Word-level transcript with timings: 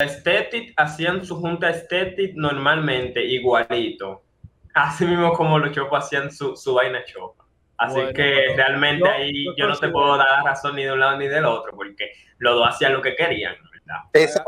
Estetic 0.00 0.74
hacían 0.76 1.24
su 1.24 1.34
junta 1.40 1.70
Estetic 1.70 2.36
normalmente 2.36 3.20
igualito. 3.24 4.22
Así 4.72 5.04
mismo 5.04 5.32
como 5.32 5.58
los 5.58 5.72
chopas 5.72 6.04
hacían 6.04 6.30
su, 6.30 6.56
su 6.56 6.74
vaina 6.74 7.04
chopa. 7.04 7.44
Así 7.78 8.00
que 8.14 8.54
realmente 8.54 9.08
ahí 9.08 9.44
yo, 9.56 9.66
no 9.66 9.76
te 9.76 9.88
puedo 9.88 10.16
dar 10.16 10.44
razón 10.44 10.76
ni 10.76 10.84
de 10.84 10.92
un 10.92 11.00
lado 11.00 11.18
ni 11.18 11.26
del 11.26 11.44
otro, 11.44 11.72
porque 11.74 12.12
los 12.38 12.54
dos 12.54 12.68
hacían 12.68 12.92
lo 12.92 13.02
que 13.02 13.16
querían. 13.16 13.56
Es, 14.12 14.40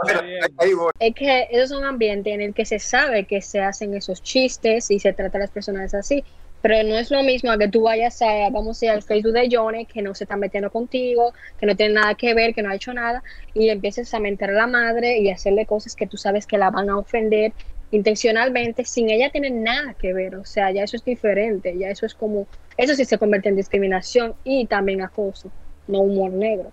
es 1.00 1.14
que 1.14 1.48
es 1.51 1.71
un 1.72 1.85
ambiente 1.85 2.32
en 2.32 2.42
el 2.42 2.54
que 2.54 2.64
se 2.64 2.78
sabe 2.78 3.24
que 3.24 3.40
se 3.40 3.60
hacen 3.60 3.94
esos 3.94 4.22
chistes 4.22 4.90
y 4.90 5.01
se 5.01 5.12
trata 5.12 5.38
a 5.38 5.40
las 5.40 5.51
personas 5.51 5.94
así. 5.94 6.22
Pero 6.63 6.87
no 6.88 6.99
es 6.99 7.11
lo 7.11 7.22
mismo 7.22 7.51
a 7.51 7.58
que 7.58 7.69
tú 7.69 7.83
vayas 7.83 8.21
a, 8.22 8.51
vamos 8.51 8.81
a 8.83 8.85
ir 8.85 8.90
al 8.90 9.03
Facebook 9.03 9.33
de 9.33 9.49
Johnny, 9.51 9.87
que 9.87 10.03
no 10.03 10.15
se 10.15 10.24
está 10.24 10.37
metiendo 10.37 10.71
contigo, 10.71 11.33
que 11.59 11.67
no 11.67 11.74
tiene 11.74 11.95
nada 11.95 12.15
que 12.15 12.35
ver, 12.35 12.54
que 12.54 12.63
no 12.63 12.71
ha 12.71 12.74
hecho 12.74 12.92
nada, 12.92 13.22
y 13.54 13.69
empieces 13.71 14.13
a 14.13 14.21
mentir 14.21 14.51
a 14.51 14.53
la 14.53 14.67
madre 14.67 15.19
y 15.19 15.31
hacerle 15.31 15.65
cosas 15.67 15.95
que 15.95 16.06
tú 16.06 16.16
sabes 16.16 16.46
que 16.46 16.59
la 16.59 16.70
van 16.70 16.91
a 16.91 16.98
ofender 16.98 17.52
intencionalmente, 17.91 18.84
sin 18.84 19.10
ella 19.10 19.30
tener 19.30 19.52
nada 19.52 19.95
que 19.95 20.12
ver. 20.12 20.37
O 20.37 20.45
sea, 20.45 20.70
ya 20.70 20.84
eso 20.84 20.96
es 20.96 21.04
diferente, 21.04 21.77
ya 21.77 21.88
eso 21.88 22.06
es 22.06 22.15
como, 22.15 22.46
eso 22.77 22.95
sí 22.95 23.04
se 23.04 23.18
convierte 23.18 23.48
en 23.48 23.56
discriminación 23.56 24.34
y 24.45 24.66
también 24.66 25.02
acoso, 25.02 25.51
no 25.88 26.01
humor 26.01 26.30
negro. 26.32 26.70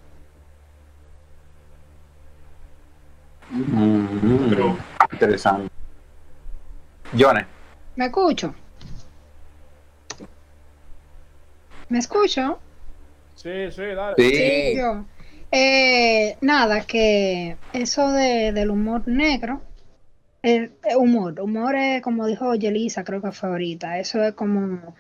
Mm, 3.50 4.76
interesante. 5.14 5.72
Johnny. 7.18 7.42
¿Me 7.96 8.06
escucho? 8.08 8.54
¿Me 11.90 12.00
escucho? 12.00 12.60
Sí, 13.36 13.72
sí, 13.72 13.82
dale. 13.82 14.16
Sí. 14.18 14.78
Yo. 14.78 15.06
Eh, 15.52 16.38
nada, 16.42 16.82
que 16.82 17.58
eso 17.72 18.12
de, 18.12 18.52
del 18.52 18.70
humor 18.70 19.08
negro, 19.08 19.62
el, 20.42 20.74
humor, 20.98 21.40
humor 21.40 21.76
es 21.76 22.02
como 22.02 22.28
dijo 22.28 22.54
Yelisa, 22.56 23.04
creo 23.04 23.22
que 23.22 23.32
fue 23.32 23.50
ahorita, 23.50 24.00
eso 24.00 24.22
es 24.24 24.34
como 24.34 24.96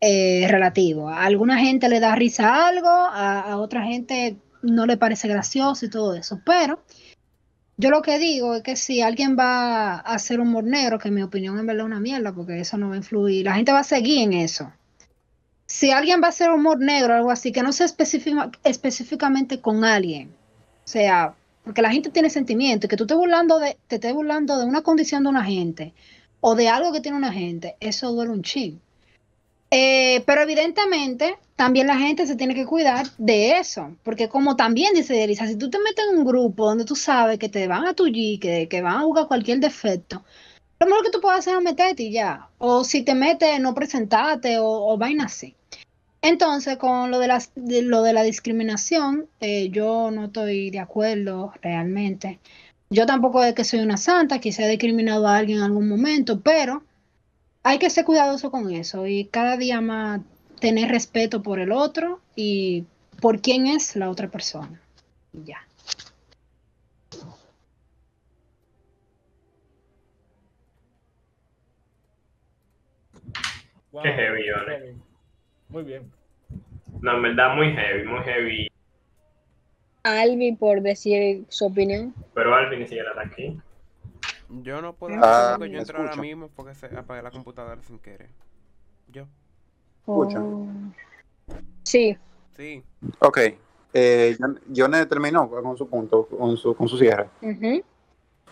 eh, 0.00 0.46
relativo. 0.48 1.08
A 1.08 1.24
alguna 1.24 1.58
gente 1.58 1.88
le 1.88 1.98
da 1.98 2.14
risa 2.14 2.54
a 2.54 2.68
algo, 2.68 2.88
a, 2.88 3.40
a, 3.40 3.56
otra 3.58 3.82
gente 3.84 4.36
no 4.62 4.86
le 4.86 4.96
parece 4.96 5.26
gracioso 5.26 5.86
y 5.86 5.90
todo 5.90 6.14
eso, 6.14 6.40
pero 6.44 6.84
yo 7.76 7.90
lo 7.90 8.02
que 8.02 8.18
digo 8.18 8.54
es 8.56 8.62
que 8.62 8.76
si 8.76 9.00
alguien 9.00 9.36
va 9.38 9.94
a 9.94 10.14
hacer 10.14 10.38
humor 10.38 10.64
negro, 10.64 10.98
que 10.98 11.08
en 11.08 11.14
mi 11.14 11.22
opinión 11.22 11.58
es 11.58 11.66
verdad 11.66 11.86
una 11.86 11.98
mierda, 11.98 12.32
porque 12.32 12.60
eso 12.60 12.76
no 12.76 12.90
va 12.90 12.94
a 12.94 12.98
influir, 12.98 13.44
la 13.46 13.54
gente 13.54 13.72
va 13.72 13.80
a 13.80 13.84
seguir 13.84 14.22
en 14.22 14.34
eso 14.34 14.72
si 15.70 15.92
alguien 15.92 16.20
va 16.20 16.26
a 16.26 16.30
hacer 16.30 16.50
humor 16.50 16.80
negro 16.80 17.14
o 17.14 17.16
algo 17.16 17.30
así, 17.30 17.52
que 17.52 17.62
no 17.62 17.72
sea 17.72 17.86
específicamente 18.64 19.60
con 19.60 19.84
alguien. 19.84 20.28
O 20.84 20.88
sea, 20.88 21.36
porque 21.62 21.80
la 21.80 21.92
gente 21.92 22.10
tiene 22.10 22.28
sentimiento 22.28 22.86
y 22.86 22.88
que 22.88 22.96
tú 22.96 23.04
estés 23.04 23.16
burlando 23.16 23.60
de, 23.60 23.76
te 23.86 23.94
estés 23.94 24.12
burlando 24.12 24.58
de 24.58 24.64
una 24.64 24.82
condición 24.82 25.22
de 25.22 25.28
una 25.28 25.44
gente 25.44 25.94
o 26.40 26.56
de 26.56 26.68
algo 26.68 26.92
que 26.92 27.00
tiene 27.00 27.16
una 27.16 27.32
gente, 27.32 27.76
eso 27.78 28.10
duele 28.10 28.32
un 28.32 28.42
ching. 28.42 28.80
Eh, 29.70 30.24
pero 30.26 30.42
evidentemente 30.42 31.36
también 31.54 31.86
la 31.86 31.98
gente 31.98 32.26
se 32.26 32.34
tiene 32.34 32.56
que 32.56 32.66
cuidar 32.66 33.06
de 33.16 33.58
eso, 33.58 33.96
porque 34.02 34.28
como 34.28 34.56
también 34.56 34.92
dice 34.92 35.22
Elisa, 35.22 35.46
si 35.46 35.54
tú 35.54 35.70
te 35.70 35.78
metes 35.78 36.04
en 36.10 36.18
un 36.18 36.24
grupo 36.24 36.66
donde 36.66 36.84
tú 36.84 36.96
sabes 36.96 37.38
que 37.38 37.48
te 37.48 37.68
van 37.68 37.86
a 37.86 37.94
tullir, 37.94 38.40
que, 38.40 38.66
que 38.68 38.82
van 38.82 38.96
a 38.96 39.04
buscar 39.04 39.28
cualquier 39.28 39.60
defecto, 39.60 40.24
lo 40.80 40.86
mejor 40.86 41.04
que 41.04 41.10
tú 41.10 41.20
puedes 41.20 41.38
hacer 41.38 41.54
es 41.56 41.62
meterte 41.62 42.02
y 42.02 42.10
ya. 42.10 42.48
O 42.58 42.82
si 42.82 43.02
te 43.02 43.14
metes, 43.14 43.60
no 43.60 43.72
presentarte 43.72 44.58
o, 44.58 44.66
o 44.66 44.98
vaina 44.98 45.26
así. 45.26 45.54
Entonces, 46.22 46.76
con 46.76 47.10
lo 47.10 47.18
de, 47.18 47.28
las, 47.28 47.52
de 47.54 47.82
lo 47.82 48.02
de 48.02 48.12
la 48.12 48.22
discriminación, 48.22 49.28
eh, 49.40 49.70
yo 49.70 50.10
no 50.10 50.26
estoy 50.26 50.70
de 50.70 50.78
acuerdo 50.78 51.54
realmente. 51.62 52.38
Yo 52.90 53.06
tampoco 53.06 53.42
es 53.42 53.54
que 53.54 53.64
soy 53.64 53.80
una 53.80 53.96
santa, 53.96 54.40
se 54.40 54.64
ha 54.64 54.68
discriminado 54.68 55.26
a 55.26 55.36
alguien 55.36 55.58
en 55.58 55.64
algún 55.64 55.88
momento, 55.88 56.40
pero 56.40 56.82
hay 57.62 57.78
que 57.78 57.88
ser 57.88 58.04
cuidadoso 58.04 58.50
con 58.50 58.70
eso 58.70 59.06
y 59.06 59.26
cada 59.26 59.56
día 59.56 59.80
más 59.80 60.20
tener 60.60 60.90
respeto 60.90 61.42
por 61.42 61.58
el 61.58 61.72
otro 61.72 62.20
y 62.36 62.84
por 63.20 63.40
quién 63.40 63.66
es 63.66 63.96
la 63.96 64.10
otra 64.10 64.28
persona. 64.28 64.80
Ya. 65.32 65.66
Qué 74.02 74.08
heavy, 74.08 74.50
¿vale? 74.50 75.09
Muy 75.70 75.84
bien. 75.84 76.10
No, 77.00 77.16
en 77.16 77.22
verdad, 77.22 77.54
muy 77.54 77.72
heavy, 77.72 78.04
muy 78.06 78.20
heavy. 78.24 78.68
Albi 80.02 80.56
por 80.56 80.80
decir 80.80 81.44
su 81.48 81.66
opinión. 81.66 82.14
Pero 82.34 82.54
Albi 82.54 82.78
ni 82.78 82.86
siquiera 82.86 83.10
está 83.10 83.22
aquí. 83.22 83.58
Yo 84.48 84.82
no 84.82 84.94
puedo 84.94 85.14
Ah, 85.22 85.54
hacer 85.54 85.68
yo 85.68 85.72
me 85.72 85.78
entro 85.78 85.98
ahora 85.98 86.16
mismo 86.16 86.48
porque 86.56 86.74
se 86.74 86.86
apagué 86.86 87.22
la 87.22 87.30
computadora 87.30 87.80
sin 87.82 87.98
querer. 87.98 88.30
Yo. 89.08 89.26
Escucha. 90.00 90.40
Oh. 90.42 90.66
Sí. 91.84 92.16
Sí. 92.56 92.82
Ok. 93.20 93.38
Eh, 93.92 94.36
Johnny 94.74 95.06
terminó 95.06 95.48
con 95.48 95.76
su 95.76 95.88
punto, 95.88 96.26
con 96.26 96.56
su, 96.56 96.74
con 96.74 96.88
su 96.88 96.96
cierre. 96.96 97.28
Ujú. 97.42 97.82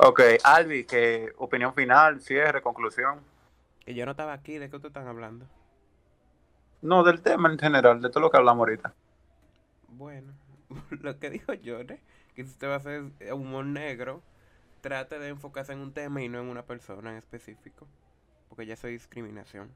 Ok, 0.01 0.21
Albi, 0.45 0.85
que 0.85 1.33
opinión 1.39 1.75
final, 1.75 2.21
cierre, 2.21 2.63
conclusión. 2.63 3.21
Que 3.85 3.95
yo 3.95 4.05
no 4.05 4.13
estaba 4.13 4.33
aquí, 4.33 4.59
¿de 4.59 4.69
qué 4.71 4.77
ustedes 4.77 4.91
están 4.91 5.09
hablando? 5.09 5.47
No, 6.81 7.03
del 7.03 7.23
tema 7.23 7.51
en 7.51 7.59
general, 7.59 8.01
de 8.01 8.09
todo 8.09 8.21
lo 8.21 8.31
que 8.31 8.37
hablamos 8.37 8.61
ahorita. 8.61 8.95
Bueno, 9.89 10.33
lo 10.91 11.19
que 11.19 11.31
dijo 11.31 11.53
yo, 11.55 11.81
¿eh? 11.81 12.01
Que 12.35 12.45
si 12.45 12.51
usted 12.51 12.69
va 12.69 12.75
a 12.75 12.77
hacer 12.77 13.11
humor 13.33 13.65
negro, 13.65 14.23
trate 14.81 15.19
de 15.19 15.29
enfocarse 15.29 15.73
en 15.73 15.81
un 15.81 15.93
tema 15.93 16.23
y 16.23 16.29
no 16.29 16.41
en 16.41 16.47
una 16.47 16.63
persona 16.63 17.11
en 17.11 17.17
específico. 17.17 17.87
Porque 18.49 18.65
ya 18.65 18.75
es 18.75 18.83
discriminación. 18.83 19.71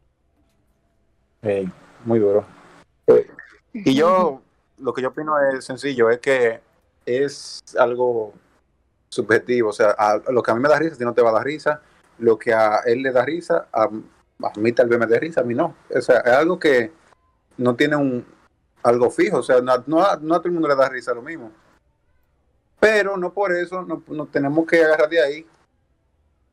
Ey, 1.42 1.68
muy 2.04 2.20
duro. 2.20 2.46
Y 3.72 3.94
yo, 3.94 4.42
lo 4.78 4.92
que 4.94 5.02
yo 5.02 5.08
opino 5.08 5.38
es 5.41 5.64
sencillo, 5.64 6.08
es 6.08 6.20
que 6.20 6.60
es 7.04 7.60
algo 7.78 8.32
subjetivo. 9.08 9.70
O 9.70 9.72
sea, 9.72 9.94
a, 9.98 10.12
a 10.12 10.32
lo 10.32 10.42
que 10.42 10.50
a 10.52 10.54
mí 10.54 10.60
me 10.60 10.68
da 10.68 10.78
risa, 10.78 10.94
a 10.94 10.98
ti 10.98 11.04
no 11.04 11.14
te 11.14 11.22
va 11.22 11.30
a 11.30 11.34
dar 11.34 11.44
risa. 11.44 11.82
Lo 12.18 12.38
que 12.38 12.54
a 12.54 12.80
él 12.86 13.02
le 13.02 13.10
da 13.10 13.24
risa, 13.24 13.66
a, 13.72 13.91
a 14.44 14.58
mí 14.58 14.72
tal 14.72 14.88
vez 14.88 14.98
me 14.98 15.06
dé 15.06 15.19
risa, 15.19 15.41
a 15.41 15.44
mí 15.44 15.54
no. 15.54 15.75
O 15.94 16.00
sea, 16.00 16.19
es 16.19 16.32
algo 16.32 16.58
que 16.58 16.92
no 17.56 17.75
tiene 17.75 17.97
un 17.97 18.25
algo 18.82 19.10
fijo. 19.10 19.38
O 19.38 19.42
sea, 19.42 19.60
no, 19.60 19.72
no 19.86 20.03
a, 20.03 20.16
no 20.16 20.38
todo 20.38 20.48
el 20.48 20.53
mundo 20.53 20.69
le 20.69 20.76
da 20.76 20.88
risa 20.88 21.14
lo 21.14 21.22
mismo. 21.22 21.50
Pero 22.80 23.16
no 23.16 23.32
por 23.32 23.53
eso 23.53 23.82
nos 23.82 24.06
no 24.08 24.26
tenemos 24.26 24.66
que 24.66 24.82
agarrar 24.82 25.08
de 25.08 25.22
ahí 25.22 25.47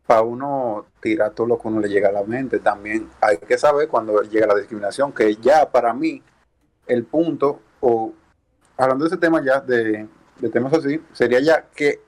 para 0.05 0.22
uno 0.22 0.85
tirar 1.01 1.31
todo 1.31 1.47
lo 1.47 1.59
que 1.59 1.67
uno 1.67 1.79
le 1.79 1.89
llega 1.89 2.09
a 2.09 2.11
la 2.11 2.23
mente. 2.23 2.59
También 2.59 3.09
hay 3.22 3.38
que 3.38 3.57
saber 3.57 3.88
cuando 3.88 4.21
llega 4.23 4.47
la 4.47 4.56
discriminación, 4.56 5.11
que 5.11 5.35
ya 5.35 5.69
para 5.71 5.94
mí 5.94 6.21
el 6.88 7.06
punto, 7.06 7.59
o 7.79 8.13
hablando 8.77 9.06
de 9.06 9.09
ese 9.09 9.17
tema 9.17 9.44
ya, 9.44 9.59
de, 9.59 10.07
de 10.39 10.50
temas 10.50 10.73
así, 10.73 11.01
sería 11.13 11.39
ya 11.39 11.67
que 11.75 12.01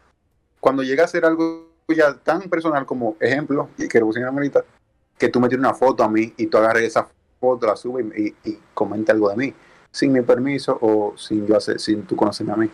cuando 0.60 0.84
llega 0.84 1.04
a 1.04 1.08
ser 1.08 1.26
algo 1.26 1.70
ya 1.88 2.14
tan 2.16 2.42
personal 2.50 2.86
como 2.86 3.18
ejemplo, 3.20 3.70
y 3.78 3.88
que 3.88 4.00
lo 4.00 4.12
la 4.12 4.32
manita, 4.32 4.64
que 5.22 5.30
tú 5.30 5.40
me 5.40 5.48
tires 5.48 5.60
una 5.60 5.76
foto 5.76 6.04
a 6.04 6.10
mí 6.10 6.34
y 6.36 6.48
tú 6.48 6.58
agarres 6.58 6.84
esa 6.84 7.08
foto, 7.40 7.68
la 7.68 7.76
subes 7.76 8.08
y, 8.18 8.30
y, 8.30 8.36
y 8.44 8.60
comente 8.74 9.12
algo 9.12 9.30
de 9.30 9.36
mí, 9.36 9.54
sin 9.92 10.12
mi 10.12 10.22
permiso 10.22 10.76
o 10.82 11.14
sin 11.16 11.46
yo 11.46 11.56
hacer, 11.56 11.80
sin 11.80 12.08
tú 12.08 12.16
conocerme 12.16 12.54
a 12.54 12.56
mí. 12.56 12.72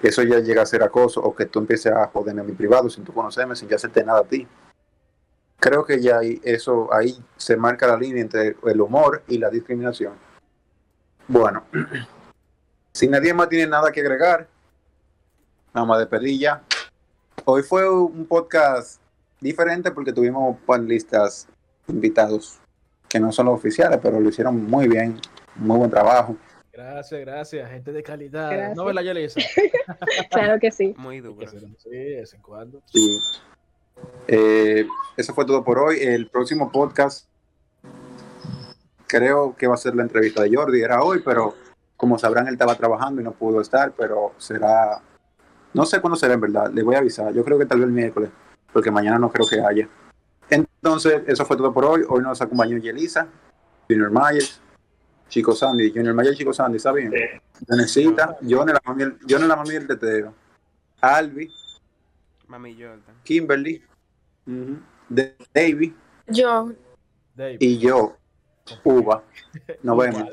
Eso 0.00 0.22
ya 0.22 0.38
llega 0.38 0.62
a 0.62 0.66
ser 0.66 0.84
acoso, 0.84 1.20
o 1.20 1.34
que 1.34 1.46
tú 1.46 1.58
empieces 1.58 1.90
a 1.90 2.06
joderme 2.06 2.42
a 2.42 2.44
mi 2.44 2.52
privado 2.52 2.88
sin 2.88 3.02
tú 3.02 3.12
conocerme, 3.12 3.56
sin 3.56 3.68
yo 3.68 3.74
hacerte 3.74 4.04
nada 4.04 4.20
a 4.20 4.24
ti. 4.24 4.46
Creo 5.58 5.84
que 5.84 6.00
ya 6.00 6.18
ahí, 6.18 6.40
eso, 6.44 6.88
ahí 6.94 7.20
se 7.36 7.56
marca 7.56 7.88
la 7.88 7.96
línea 7.96 8.22
entre 8.22 8.54
el 8.66 8.80
humor 8.80 9.24
y 9.26 9.38
la 9.38 9.50
discriminación. 9.50 10.12
Bueno, 11.26 11.64
si 12.92 13.08
nadie 13.08 13.34
más 13.34 13.48
tiene 13.48 13.66
nada 13.66 13.90
que 13.90 14.00
agregar, 14.00 14.46
vamos 15.72 15.96
a 15.96 15.98
despedir 15.98 16.38
ya. 16.38 16.62
Hoy 17.44 17.64
fue 17.64 17.90
un 17.90 18.24
podcast 18.24 19.00
diferente 19.44 19.90
porque 19.90 20.12
tuvimos 20.12 20.56
panelistas 20.66 21.46
invitados 21.86 22.58
que 23.08 23.20
no 23.20 23.30
son 23.30 23.46
los 23.46 23.54
oficiales, 23.54 24.00
pero 24.02 24.18
lo 24.18 24.28
hicieron 24.28 24.64
muy 24.64 24.88
bien, 24.88 25.20
muy 25.56 25.76
buen 25.76 25.90
trabajo. 25.90 26.34
Gracias, 26.72 27.20
gracias, 27.20 27.70
gente 27.70 27.92
de 27.92 28.02
calidad. 28.02 28.50
Gracias. 28.50 28.76
¿No 28.76 28.84
ves 28.86 28.94
la 28.94 29.02
Yelisa? 29.02 29.40
Claro 30.30 30.58
que 30.58 30.72
sí. 30.72 30.94
Muy 30.96 31.20
duro. 31.20 31.46
así, 31.46 31.90
de 31.90 32.16
vez 32.16 32.34
en 32.34 32.42
cuando. 32.42 32.82
Sí. 32.86 33.18
Eh, 34.26 34.86
eso 35.16 35.34
fue 35.34 35.44
todo 35.44 35.62
por 35.62 35.78
hoy. 35.78 35.98
El 36.00 36.26
próximo 36.28 36.72
podcast 36.72 37.28
creo 39.06 39.54
que 39.56 39.68
va 39.68 39.74
a 39.74 39.76
ser 39.78 39.94
la 39.94 40.02
entrevista 40.02 40.42
de 40.42 40.56
Jordi. 40.56 40.80
Era 40.80 41.02
hoy, 41.02 41.20
pero 41.24 41.54
como 41.96 42.18
sabrán, 42.18 42.48
él 42.48 42.54
estaba 42.54 42.74
trabajando 42.74 43.20
y 43.20 43.24
no 43.24 43.32
pudo 43.32 43.60
estar, 43.60 43.92
pero 43.96 44.32
será... 44.38 45.00
No 45.74 45.84
sé 45.86 46.00
cuándo 46.00 46.16
será 46.16 46.34
en 46.34 46.40
verdad, 46.40 46.70
le 46.72 46.82
voy 46.82 46.94
a 46.94 46.98
avisar. 46.98 47.32
Yo 47.32 47.44
creo 47.44 47.58
que 47.58 47.66
tal 47.66 47.78
vez 47.80 47.88
el 47.88 47.94
miércoles, 47.94 48.30
porque 48.74 48.90
mañana 48.90 49.18
no 49.18 49.30
creo 49.32 49.46
que 49.48 49.60
haya. 49.60 49.88
Entonces, 50.50 51.22
eso 51.26 51.46
fue 51.46 51.56
todo 51.56 51.72
por 51.72 51.86
hoy. 51.86 52.02
Hoy 52.06 52.22
nos 52.22 52.42
acompañó 52.42 52.76
Yelisa, 52.76 53.28
Junior 53.88 54.10
Myers, 54.10 54.60
Chico 55.28 55.52
Sandy. 55.54 55.90
Junior 55.90 56.14
Myers, 56.14 56.36
Chico 56.36 56.52
Sandy, 56.52 56.76
¿está 56.76 56.92
bien? 56.92 57.10
Sí. 57.10 57.64
Necesita, 57.68 58.36
yo 58.42 58.60
en 58.62 58.68
la 58.74 58.80
mami, 58.84 59.04
yo 59.26 59.38
en 59.38 59.48
la 59.48 59.56
mami 59.56 59.70
del 59.70 59.86
tetero. 59.86 60.34
Albi, 61.00 61.50
Mami 62.48 62.74
Jordan. 62.74 63.16
Kimberly, 63.22 63.82
ujú, 64.46 64.78
de- 65.08 65.34
David 65.54 65.92
Yo, 66.26 66.72
Dave. 67.34 67.56
y 67.60 67.78
yo, 67.78 68.16
Uva. 68.82 69.22
Nos 69.82 69.96
vemos. 69.96 70.24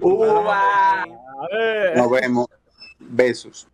¡Uva! 0.00 1.04
Nos 1.94 2.10
vemos. 2.10 2.46
Besos. 2.98 3.68